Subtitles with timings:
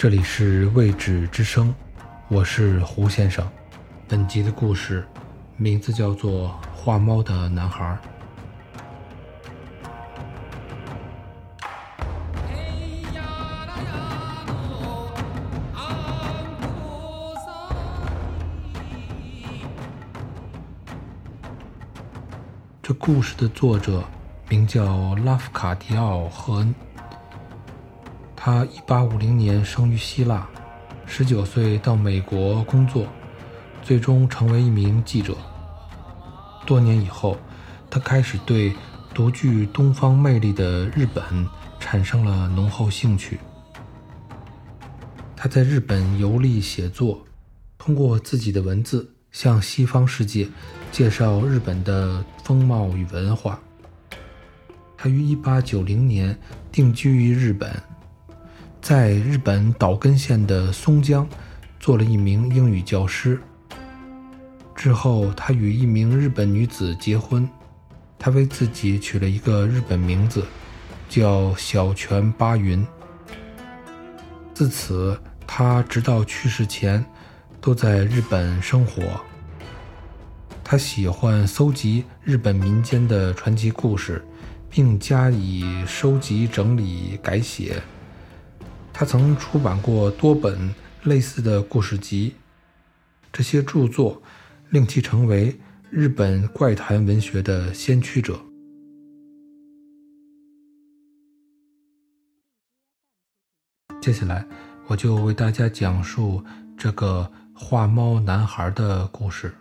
[0.00, 1.74] 这里是未知之声，
[2.28, 3.46] 我是胡先生。
[4.08, 5.06] 本集的故事
[5.58, 7.98] 名字叫做《画猫的男孩》。
[22.82, 24.02] 这故事的作者
[24.48, 26.74] 名叫拉夫卡迪奥·赫恩。
[28.42, 30.48] 他1850年生于希腊
[31.06, 33.06] ，19岁到美国工作，
[33.82, 35.36] 最终成为一名记者。
[36.64, 37.36] 多年以后，
[37.90, 38.72] 他开始对
[39.12, 41.22] 独具东方魅力的日本
[41.78, 43.38] 产生了浓厚兴趣。
[45.36, 47.26] 他在日本游历写作，
[47.76, 50.48] 通过自己的文字向西方世界
[50.90, 53.60] 介绍日本的风貌与文化。
[54.96, 56.40] 他于1890年
[56.72, 57.70] 定居于日本。
[58.80, 61.28] 在日本岛根县的松江，
[61.78, 63.38] 做了一名英语教师。
[64.74, 67.48] 之后，他与一名日本女子结婚，
[68.18, 70.44] 他为自己取了一个日本名字，
[71.08, 72.84] 叫小泉八云。
[74.54, 77.04] 自此，他直到去世前
[77.60, 79.20] 都在日本生活。
[80.64, 84.24] 他喜欢搜集日本民间的传奇故事，
[84.70, 87.82] 并加以收集、整理、改写。
[89.00, 90.74] 他曾出版过多本
[91.04, 92.34] 类似的故事集，
[93.32, 94.22] 这些著作
[94.68, 98.38] 令其成为日本怪谈文学的先驱者。
[104.02, 104.46] 接下来，
[104.86, 106.44] 我就为大家讲述
[106.76, 109.54] 这个画猫男孩的故事。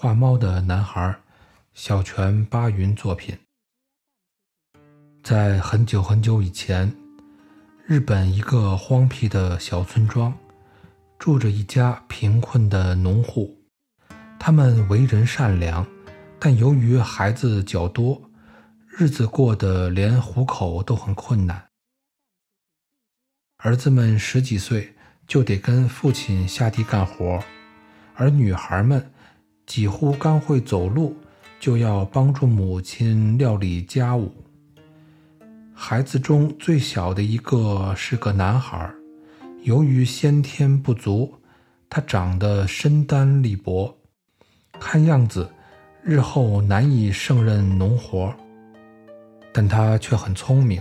[0.00, 1.16] 画猫的男孩，
[1.74, 3.38] 小泉八云作品。
[5.22, 6.92] 在很久很久以前，
[7.86, 10.36] 日本一个荒僻的小村庄，
[11.16, 13.56] 住着一家贫困的农户。
[14.36, 15.86] 他们为人善良，
[16.40, 18.20] 但由于孩子较多，
[18.88, 21.68] 日子过得连糊口都很困难。
[23.58, 24.92] 儿子们十几岁
[25.28, 27.40] 就得跟父亲下地干活，
[28.16, 29.12] 而女孩们
[29.66, 31.16] 几乎刚会走路，
[31.60, 34.34] 就要帮助母亲料理家务。
[35.84, 38.88] 孩子中最小的一个是个男孩，
[39.62, 41.34] 由于先天不足，
[41.90, 43.92] 他长得身单力薄，
[44.78, 45.50] 看样子
[46.00, 48.32] 日后难以胜任农活。
[49.52, 50.80] 但他却很聪明，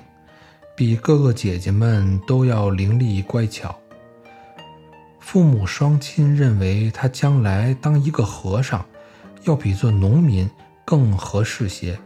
[0.77, 3.75] 比哥哥姐姐们都要伶俐乖巧。
[5.19, 8.85] 父母双亲认为他将来当一个和尚，
[9.45, 10.47] 要比做农民
[10.85, 11.99] 更合适些。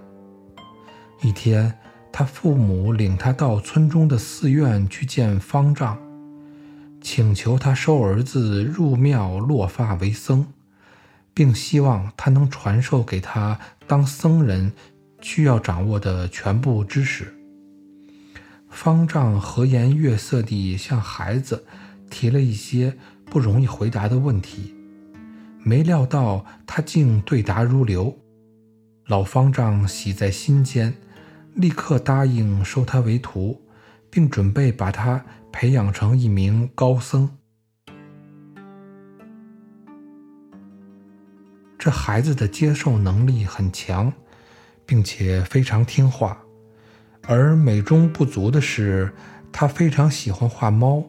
[1.21, 1.77] 一天。
[2.17, 5.97] 他父母领他到村中的寺院去见方丈，
[7.01, 10.47] 请求他收儿子入庙落发为僧，
[11.33, 14.71] 并希望他能传授给他当僧人
[15.19, 17.35] 需要掌握的全部知识。
[18.69, 21.65] 方丈和颜悦色地向孩子
[22.09, 22.95] 提了一些
[23.25, 24.73] 不容易回答的问题，
[25.61, 28.17] 没料到他竟对答如流。
[29.05, 30.95] 老方丈喜在心间。
[31.55, 33.61] 立刻答应收他为徒，
[34.09, 37.29] 并准备把他培养成一名高僧。
[41.79, 44.11] 这孩子的接受能力很强，
[44.85, 46.37] 并且非常听话，
[47.25, 49.13] 而美中不足的是，
[49.53, 51.01] 他非常喜欢画猫，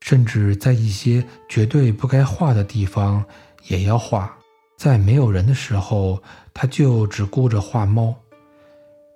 [0.00, 3.24] 甚至在一些绝对不该画的地方
[3.66, 4.38] 也要画。
[4.76, 6.22] 在没有人的时候，
[6.54, 8.14] 他就只顾着画猫。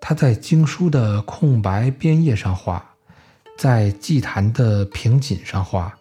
[0.05, 2.85] 他在经书的空白边页上画，
[3.57, 5.97] 在祭坛的瓶颈上画，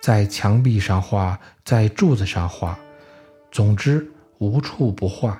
[0.00, 2.78] 在墙壁上画，在柱子上画，
[3.50, 4.08] 总之
[4.38, 5.36] 无处不画。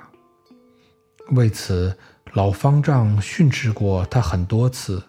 [1.29, 1.97] 为此，
[2.33, 5.01] 老方丈训斥过他很多次，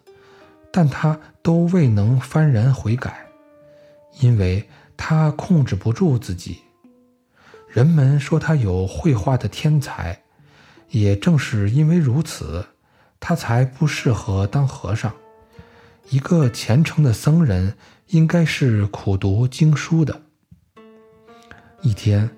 [0.72, 3.26] 但他都未能幡然悔改，
[4.20, 4.64] 因为
[4.96, 6.58] 他控制不住自己。
[7.66, 10.22] 人们说他有绘画的天才，
[10.90, 12.64] 也正是因为如此。
[13.24, 15.12] 他才不适合当和尚。
[16.10, 17.74] 一个虔诚的僧人
[18.08, 20.20] 应该是苦读经书的。
[21.82, 22.28] 一天，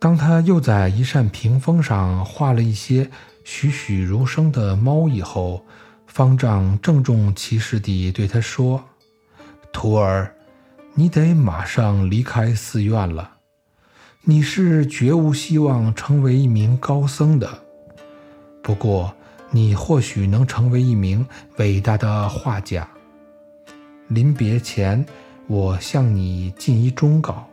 [0.00, 3.08] 当他又在一扇屏风上画了一些
[3.44, 5.64] 栩栩如生的猫以后，
[6.08, 8.82] 方丈郑重其事地对他说
[9.72, 10.34] ：“徒儿，
[10.94, 13.36] 你得马上离开寺院了。
[14.22, 17.48] 你是绝无希望成为一名高僧的。
[18.60, 19.14] 不过。”
[19.54, 21.24] 你或许能成为一名
[21.58, 22.88] 伟大的画家。
[24.08, 25.04] 临别前，
[25.46, 27.46] 我向你尽一忠告：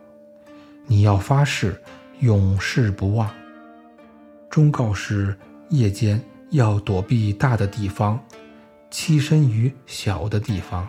[0.88, 1.80] 你要发誓
[2.22, 3.30] 永世不忘。
[4.50, 5.38] 忠告是
[5.70, 6.20] 夜间
[6.52, 8.18] 要躲避大的地方，
[8.90, 10.88] 栖身于小的地方。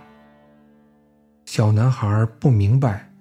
[1.45, 3.13] 小男孩不明白，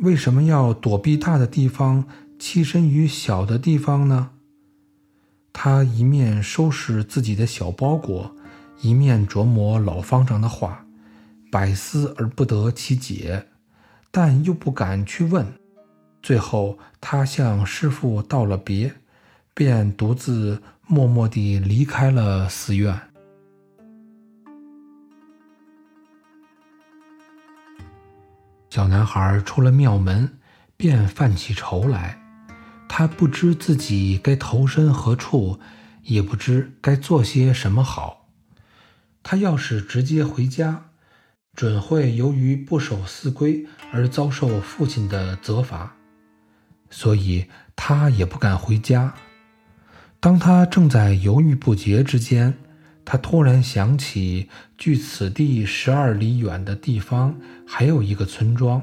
[0.00, 2.04] 为什么要躲避大的地方，
[2.38, 4.30] 栖身于小的地方呢？
[5.54, 8.36] 他一面收拾自己的小包裹，
[8.82, 10.84] 一面琢磨老方丈的话，
[11.50, 13.46] 百思而不得其解，
[14.10, 15.46] 但又不敢去问。
[16.22, 18.92] 最后，他向师傅道了别。
[19.56, 23.00] 便独自默默地离开了寺院。
[28.68, 30.28] 小男孩出了庙门，
[30.76, 32.20] 便犯起愁来。
[32.96, 35.58] 他不知自己该投身何处，
[36.04, 38.28] 也不知该做些什么好。
[39.20, 40.90] 他要是直接回家，
[41.56, 45.96] 准会由于不守寺规而遭受父亲的责罚，
[46.88, 49.12] 所以他也不敢回家。
[50.20, 52.54] 当他正在犹豫不决之间，
[53.04, 54.48] 他突然想起，
[54.78, 58.80] 距此地十二里远的地方还有一个村庄，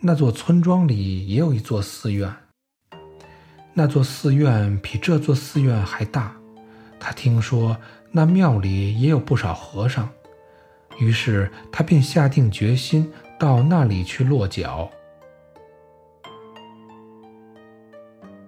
[0.00, 2.30] 那座村庄里也有一座寺院。
[3.72, 6.34] 那座寺院比这座寺院还大。
[6.98, 7.76] 他听说
[8.10, 10.08] 那庙里也有不少和尚，
[10.98, 14.90] 于是他便下定决心到那里去落脚。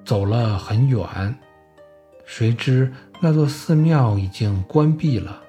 [0.04, 1.06] 走了很远。
[2.24, 5.42] 谁知那座寺庙已经关闭了，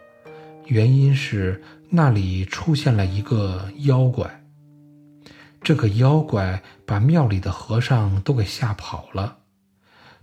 [0.66, 4.44] 原因是那里出现了一个妖怪。
[5.62, 9.38] 这个妖怪把庙里的和尚都给吓跑了，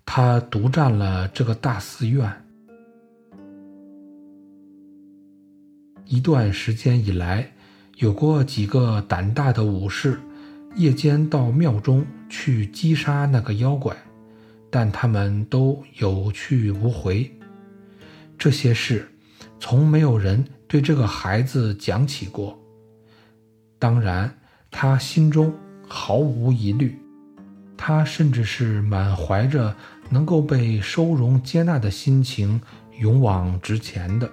[0.04, 2.30] 他独占了这个大寺院。
[6.04, 7.52] 一段时间以来，
[7.96, 10.18] 有过几个胆大的武士，
[10.74, 13.96] 夜间到庙中去击杀那个妖怪。
[14.72, 17.28] 但他们都有去无回。
[18.38, 19.08] 这些事，
[19.58, 22.56] 从没有人对这个孩子讲起过。
[23.80, 24.32] 当然，
[24.70, 25.52] 他心中
[25.88, 26.96] 毫无疑虑，
[27.82, 29.74] 他甚至是满怀着
[30.10, 32.60] 能够被收容接纳的心情，
[32.98, 34.30] 勇往直前的。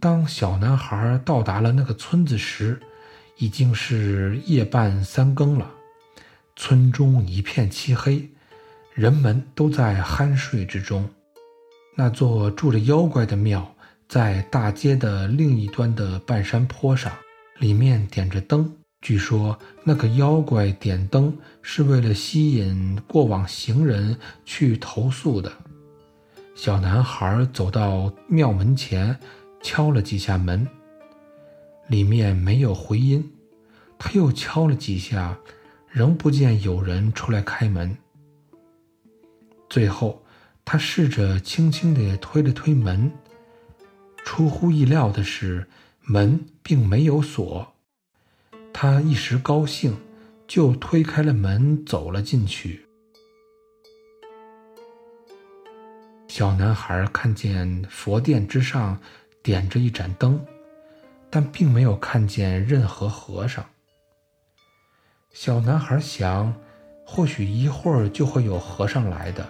[0.00, 2.80] 当小男孩到达了那个村子时，
[3.36, 5.70] 已经是夜半三更了。
[6.56, 8.28] 村中一片漆黑，
[8.94, 11.08] 人们都在酣睡之中。
[11.96, 13.72] 那座住着妖怪的庙
[14.08, 17.12] 在大街的另一端的半山坡上，
[17.60, 18.74] 里面点着灯。
[19.00, 25.52] 据说那个妖怪点灯是为了吸引过往行人去投宿的。
[26.54, 29.18] 小男孩走到庙门前，
[29.62, 30.66] 敲了几下门，
[31.88, 33.32] 里面没有回音。
[33.98, 35.38] 他又敲了几下。
[35.90, 37.96] 仍不见有人出来开门。
[39.70, 40.22] 最后，
[40.62, 43.10] 他试着轻轻地推了推门。
[44.22, 45.66] 出乎意料的是，
[46.02, 47.74] 门并没有锁。
[48.80, 49.96] 他一时高兴，
[50.46, 52.86] 就推开了门，走了进去。
[56.28, 58.96] 小男孩看见佛殿之上
[59.42, 60.40] 点着一盏灯，
[61.28, 63.66] 但并没有看见任何和尚。
[65.32, 66.54] 小男孩想，
[67.04, 69.44] 或许一会儿就会有和尚来的，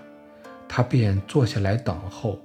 [0.66, 2.40] 他便坐下来等候。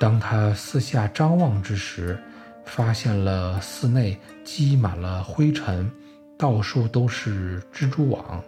[0.00, 2.20] 当他四下张望之时，
[2.64, 5.90] 发现了寺内积满了灰尘，
[6.38, 8.42] 到处都是蜘蛛网。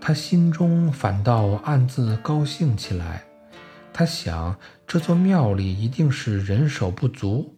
[0.00, 3.24] 他心中反倒暗自高兴起来。
[3.92, 4.56] 他想，
[4.86, 7.56] 这座庙里一定是人手不足，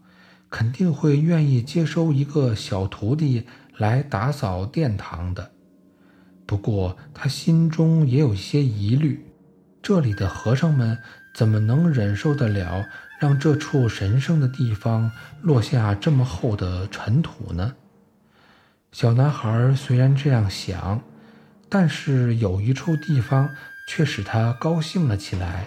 [0.51, 3.47] 肯定会愿意接收一个小徒弟。
[3.79, 5.51] 来打扫殿堂的，
[6.45, 9.25] 不过他心中也有些疑虑：
[9.83, 10.97] 这里的和尚们
[11.35, 12.87] 怎么能忍受得了
[13.19, 15.11] 让这处神圣的地方
[15.41, 17.75] 落下这么厚的尘土呢？
[18.93, 21.01] 小男孩虽然这样想，
[21.69, 23.49] 但是有一处地方
[23.89, 25.67] 却使他高兴了起来，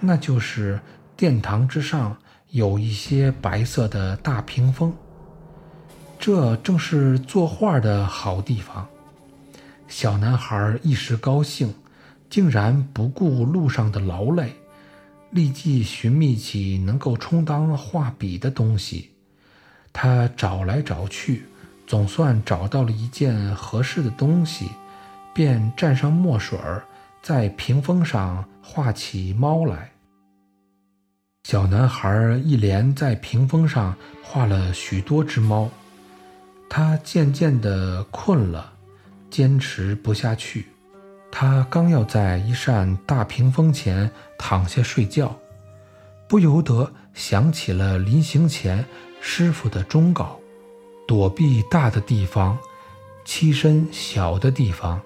[0.00, 0.80] 那就是
[1.16, 2.16] 殿堂之上
[2.48, 4.92] 有一些白色的大屏风。
[6.18, 8.88] 这正是作画的好地方。
[9.86, 11.74] 小男孩一时高兴，
[12.30, 14.54] 竟然不顾路上的劳累，
[15.30, 19.10] 立即寻觅起能够充当画笔的东西。
[19.92, 21.44] 他找来找去，
[21.86, 24.70] 总算找到了一件合适的东西，
[25.34, 26.84] 便蘸上墨水儿，
[27.20, 29.90] 在屏风上画起猫来。
[31.42, 35.68] 小男孩一连在屏风上画了许多只猫，
[36.68, 38.72] 他渐渐地困了，
[39.28, 40.66] 坚持不下去。
[41.30, 45.34] 他刚要在一扇大屏风前躺下睡觉，
[46.28, 48.84] 不由得想起了临行前
[49.20, 50.38] 师傅的忠告：
[51.06, 52.58] 躲避大的地方，
[53.24, 55.00] 栖身小的地方。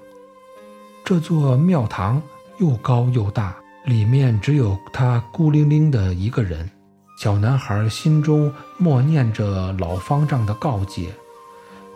[1.04, 2.22] 这座庙堂
[2.58, 3.54] 又高又大。
[3.84, 6.70] 里面只有他孤零零的一个人。
[7.18, 11.12] 小男孩心中默念着老方丈的告诫，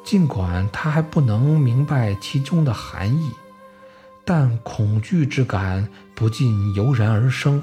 [0.05, 3.31] 尽管他还不能明白其中的含义，
[4.31, 7.63] 但恐惧之感不禁油然而生。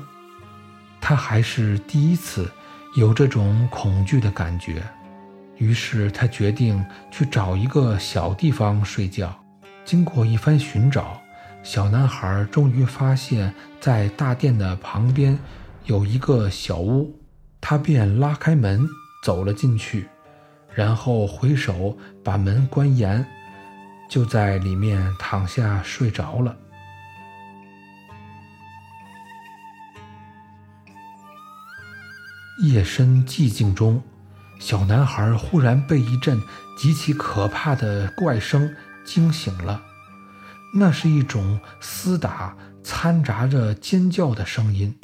[1.00, 2.52] 他还是第一次
[2.96, 4.82] 有这种恐惧的感觉，
[5.58, 9.32] 于是他决定去找一个小地方睡觉。
[9.84, 11.22] 经过一番寻找。
[11.62, 15.38] 小男孩终于发现，在大殿的旁边
[15.84, 17.16] 有一个小屋，
[17.62, 18.88] 他便拉开门
[19.24, 20.08] 走了进去，
[20.74, 23.24] 然后回手把门关严，
[24.10, 26.56] 就在里面躺下睡着了。
[32.64, 34.02] 夜深寂静中，
[34.60, 36.42] 小男孩忽然被一阵
[36.78, 38.74] 极其可怕的怪声
[39.06, 39.82] 惊醒了。
[40.74, 44.98] 那是一种厮打掺杂着尖叫的声音，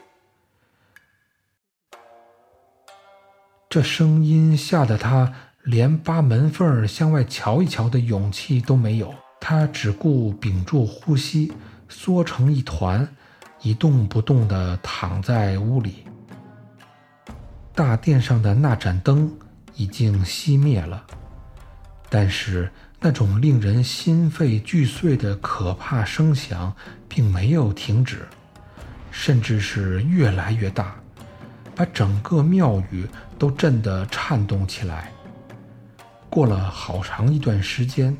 [3.69, 9.13] 这声音吓得他连扒门缝向外瞧一瞧的勇气都没有。
[9.39, 11.51] 他只顾屏住呼吸，
[11.89, 13.07] 缩成一团，
[13.61, 16.05] 一动不动地躺在屋里。
[17.73, 19.31] 大殿上的那盏灯
[19.75, 21.03] 已经熄灭了，
[22.09, 22.71] 但是。
[23.03, 26.71] 那种令人心肺俱碎的可怕声响
[27.09, 28.27] 并没有停止，
[29.09, 30.93] 甚至是越来越大，
[31.75, 33.07] 把整个庙宇
[33.39, 35.11] 都震得颤动起来。
[36.31, 38.17] 过了好长一段时间，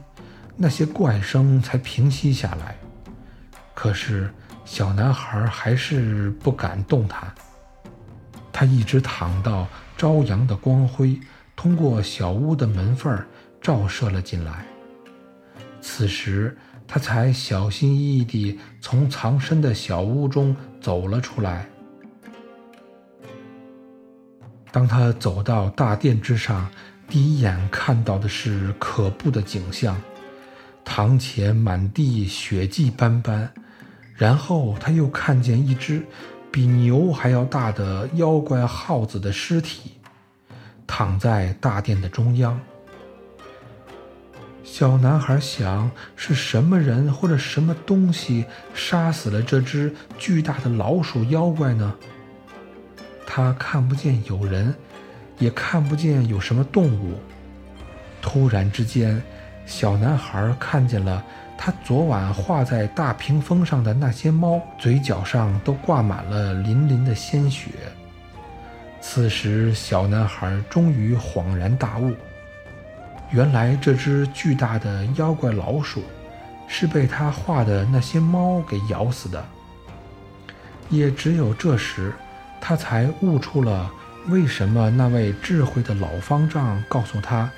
[0.58, 2.76] 那些怪声才平息下来。
[3.74, 4.30] 可是
[4.66, 7.34] 小男孩还是不敢动弹，
[8.52, 9.66] 他一直躺到
[9.98, 11.18] 朝阳的光辉
[11.56, 13.18] 通过小屋的门缝
[13.62, 14.66] 照射了进来。
[15.80, 21.66] 此时，他才小心翼翼地从藏身的小屋中走了出来。
[24.70, 26.70] 当他走到大殿之上，
[27.12, 30.02] 第一眼看到的是可怖的景象：
[30.86, 33.52] 堂前满地血迹斑斑。
[34.16, 36.06] 然后他又看见一只
[36.50, 39.92] 比牛还要大的妖怪耗子的尸体，
[40.88, 42.58] 躺在大殿的中央。
[44.64, 51.94] 小男孩想：是什么人或者什么东西杀死了这只巨大的老鼠妖怪呢？
[53.28, 54.74] 他看不见有人，
[55.42, 57.20] 也看不见有什么动物。
[58.22, 59.22] 突然之间，
[59.66, 61.22] 小男孩看见了
[61.58, 67.72] 他昨晚画在大屏风上的那些猫，嘴角上都挂满了淋淋的鲜血。
[69.02, 72.14] 此时，小男孩终于恍然大悟。
[73.32, 76.04] 原来这只巨大的妖怪老鼠，
[76.68, 79.44] 是被他画的那些猫给咬死的。
[80.90, 82.14] 也只有这时，
[82.60, 83.90] 他才悟出了
[84.30, 87.50] 为什么那位智慧的老方丈告诉他，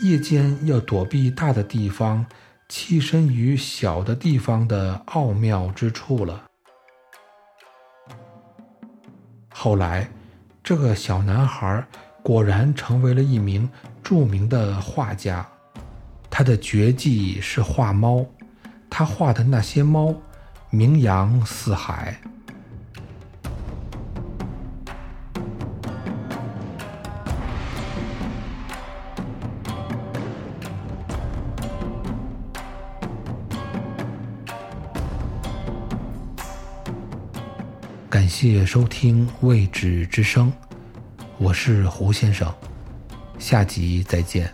[0.00, 2.26] 夜间要躲避大的地方，
[2.68, 6.44] 栖身于小的地方的奥妙之处了。
[9.48, 10.10] 后来，
[10.62, 11.86] 这个小男孩。
[12.22, 13.66] 果然成为了一名
[14.02, 15.44] 著名的画家，
[16.28, 18.26] 他的绝技是画猫，
[18.90, 20.14] 他画的那些猫
[20.68, 22.20] 名扬四海。
[38.10, 40.52] 感谢收听《未知之声》。
[41.38, 42.52] 我是胡先生，
[43.38, 44.50] 下集再见。